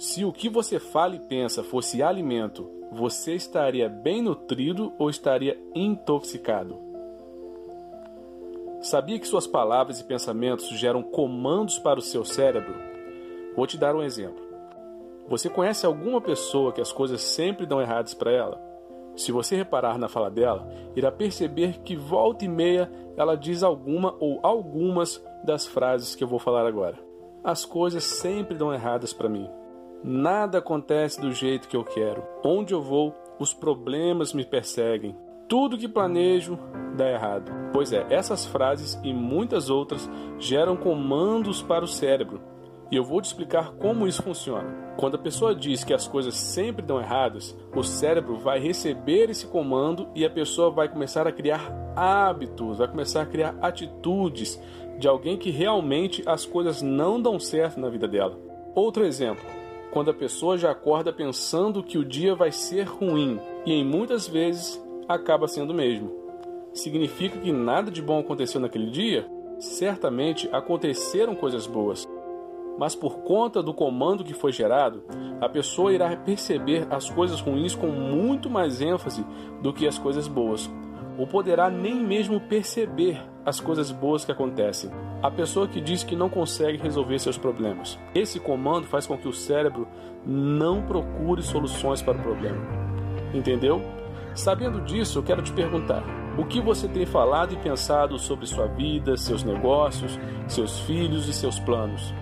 Se 0.00 0.24
o 0.24 0.32
que 0.32 0.48
você 0.48 0.78
fala 0.78 1.14
e 1.14 1.18
pensa 1.18 1.62
fosse 1.62 2.02
alimento, 2.02 2.66
você 2.90 3.34
estaria 3.34 3.86
bem 3.86 4.22
nutrido 4.22 4.94
ou 4.98 5.10
estaria 5.10 5.62
intoxicado? 5.74 6.78
Sabia 8.80 9.18
que 9.18 9.28
suas 9.28 9.46
palavras 9.46 10.00
e 10.00 10.04
pensamentos 10.04 10.70
geram 10.70 11.02
comandos 11.02 11.78
para 11.78 11.98
o 11.98 12.02
seu 12.02 12.24
cérebro? 12.24 12.74
Vou 13.54 13.66
te 13.66 13.76
dar 13.76 13.94
um 13.94 14.02
exemplo. 14.02 14.42
Você 15.28 15.50
conhece 15.50 15.84
alguma 15.84 16.18
pessoa 16.18 16.72
que 16.72 16.80
as 16.80 16.90
coisas 16.90 17.20
sempre 17.20 17.66
dão 17.66 17.78
erradas 17.78 18.14
para 18.14 18.32
ela? 18.32 18.58
Se 19.14 19.30
você 19.30 19.54
reparar 19.54 19.98
na 19.98 20.08
fala 20.08 20.30
dela, 20.30 20.66
irá 20.96 21.12
perceber 21.12 21.82
que 21.84 21.94
volta 21.94 22.46
e 22.46 22.48
meia 22.48 22.90
ela 23.18 23.36
diz 23.36 23.62
alguma 23.62 24.16
ou 24.18 24.40
algumas 24.42 25.22
das 25.44 25.66
frases 25.66 26.14
que 26.14 26.24
eu 26.24 26.28
vou 26.28 26.38
falar 26.38 26.66
agora. 26.66 26.96
As 27.44 27.66
coisas 27.66 28.02
sempre 28.02 28.56
dão 28.56 28.72
erradas 28.72 29.12
para 29.12 29.28
mim. 29.28 29.59
Nada 30.02 30.58
acontece 30.58 31.20
do 31.20 31.30
jeito 31.30 31.68
que 31.68 31.76
eu 31.76 31.84
quero. 31.84 32.22
Onde 32.42 32.72
eu 32.72 32.80
vou, 32.80 33.14
os 33.38 33.52
problemas 33.52 34.32
me 34.32 34.44
perseguem. 34.44 35.14
Tudo 35.46 35.76
que 35.76 35.88
planejo 35.88 36.58
dá 36.96 37.10
errado. 37.10 37.52
Pois 37.72 37.92
é, 37.92 38.06
essas 38.08 38.46
frases 38.46 38.98
e 39.04 39.12
muitas 39.12 39.68
outras 39.68 40.08
geram 40.38 40.76
comandos 40.76 41.62
para 41.62 41.84
o 41.84 41.88
cérebro. 41.88 42.40
E 42.90 42.96
eu 42.96 43.04
vou 43.04 43.20
te 43.20 43.26
explicar 43.26 43.72
como 43.72 44.06
isso 44.06 44.22
funciona. 44.22 44.94
Quando 44.96 45.14
a 45.14 45.18
pessoa 45.18 45.54
diz 45.54 45.84
que 45.84 45.94
as 45.94 46.08
coisas 46.08 46.34
sempre 46.34 46.82
dão 46.82 47.00
erradas, 47.00 47.56
o 47.74 47.82
cérebro 47.82 48.36
vai 48.36 48.58
receber 48.58 49.30
esse 49.30 49.46
comando 49.46 50.08
e 50.14 50.24
a 50.24 50.30
pessoa 50.30 50.70
vai 50.70 50.88
começar 50.88 51.26
a 51.26 51.32
criar 51.32 51.72
hábitos, 51.94 52.78
vai 52.78 52.88
começar 52.88 53.22
a 53.22 53.26
criar 53.26 53.54
atitudes 53.60 54.60
de 54.98 55.06
alguém 55.06 55.36
que 55.36 55.50
realmente 55.50 56.22
as 56.26 56.44
coisas 56.44 56.82
não 56.82 57.20
dão 57.20 57.38
certo 57.38 57.78
na 57.78 57.88
vida 57.88 58.08
dela. 58.08 58.36
Outro 58.74 59.04
exemplo, 59.04 59.44
quando 59.90 60.10
a 60.10 60.14
pessoa 60.14 60.56
já 60.56 60.70
acorda 60.70 61.12
pensando 61.12 61.82
que 61.82 61.98
o 61.98 62.04
dia 62.04 62.34
vai 62.34 62.52
ser 62.52 62.84
ruim 62.84 63.40
e 63.66 63.72
em 63.72 63.84
muitas 63.84 64.26
vezes 64.26 64.80
acaba 65.08 65.48
sendo 65.48 65.74
mesmo. 65.74 66.12
Significa 66.72 67.38
que 67.38 67.52
nada 67.52 67.90
de 67.90 68.00
bom 68.00 68.20
aconteceu 68.20 68.60
naquele 68.60 68.90
dia? 68.90 69.26
Certamente 69.58 70.48
aconteceram 70.52 71.34
coisas 71.34 71.66
boas, 71.66 72.08
mas 72.78 72.94
por 72.94 73.18
conta 73.18 73.62
do 73.62 73.74
comando 73.74 74.24
que 74.24 74.32
foi 74.32 74.52
gerado, 74.52 75.02
a 75.40 75.48
pessoa 75.48 75.92
irá 75.92 76.16
perceber 76.16 76.86
as 76.90 77.10
coisas 77.10 77.40
ruins 77.40 77.74
com 77.74 77.88
muito 77.88 78.48
mais 78.48 78.80
ênfase 78.80 79.24
do 79.60 79.72
que 79.72 79.86
as 79.86 79.98
coisas 79.98 80.28
boas, 80.28 80.70
ou 81.18 81.26
poderá 81.26 81.70
nem 81.70 81.94
mesmo 81.94 82.40
perceber 82.40 83.20
as 83.44 83.60
coisas 83.60 83.90
boas 83.90 84.24
que 84.24 84.32
acontecem. 84.32 84.90
A 85.22 85.30
pessoa 85.30 85.68
que 85.68 85.80
diz 85.80 86.02
que 86.02 86.16
não 86.16 86.28
consegue 86.28 86.78
resolver 86.78 87.18
seus 87.18 87.36
problemas. 87.36 87.98
Esse 88.14 88.40
comando 88.40 88.86
faz 88.86 89.06
com 89.06 89.16
que 89.16 89.28
o 89.28 89.32
cérebro 89.32 89.86
não 90.24 90.82
procure 90.82 91.42
soluções 91.42 92.02
para 92.02 92.18
o 92.18 92.22
problema. 92.22 92.60
Entendeu? 93.34 93.82
Sabendo 94.34 94.80
disso, 94.80 95.18
eu 95.18 95.22
quero 95.22 95.42
te 95.42 95.52
perguntar: 95.52 96.02
o 96.38 96.44
que 96.44 96.60
você 96.60 96.88
tem 96.88 97.04
falado 97.04 97.52
e 97.52 97.56
pensado 97.56 98.18
sobre 98.18 98.46
sua 98.46 98.66
vida, 98.66 99.16
seus 99.16 99.42
negócios, 99.42 100.18
seus 100.48 100.80
filhos 100.80 101.28
e 101.28 101.32
seus 101.32 101.58
planos? 101.58 102.14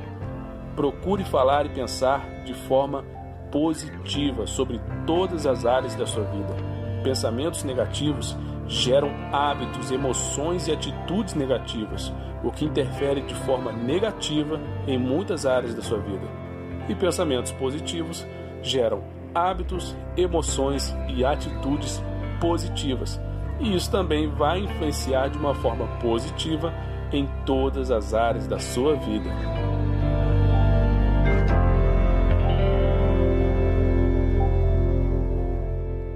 Procure 0.74 1.24
falar 1.24 1.66
e 1.66 1.70
pensar 1.70 2.44
de 2.44 2.54
forma 2.54 3.04
positiva 3.50 4.46
sobre 4.46 4.80
todas 5.06 5.46
as 5.46 5.64
áreas 5.64 5.94
da 5.94 6.06
sua 6.06 6.24
vida. 6.24 6.54
Pensamentos 7.02 7.64
negativos 7.64 8.36
geram 8.69 9.11
hábitos, 9.33 9.91
emoções 9.91 10.69
e 10.69 10.72
atitudes 10.72 11.34
negativas, 11.34 12.12
o 12.44 12.52
que 12.52 12.64
interfere 12.64 13.22
de 13.22 13.34
forma 13.34 13.72
negativa 13.72 14.61
em 14.86 14.98
muitas 14.98 15.47
áreas 15.47 15.74
da 15.74 15.83
sua 15.83 15.98
vida. 15.98 16.27
E 16.89 16.94
pensamentos 16.94 17.50
positivos 17.52 18.27
geram 18.62 19.02
hábitos, 19.34 19.96
emoções 20.16 20.94
e 21.08 21.24
atitudes 21.24 22.02
positivas. 22.40 23.20
E 23.58 23.74
isso 23.74 23.90
também 23.90 24.29
vai 24.29 24.61
influenciar 24.61 25.29
de 25.29 25.39
uma 25.39 25.55
forma 25.55 25.86
positiva 25.98 26.73
em 27.12 27.29
todas 27.45 27.90
as 27.90 28.14
áreas 28.14 28.46
da 28.46 28.58
sua 28.58 28.95
vida. 28.95 29.67